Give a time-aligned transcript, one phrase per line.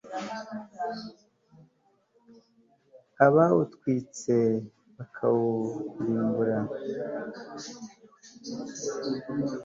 [3.25, 4.35] abawutwitse
[4.97, 6.57] bakawurimbura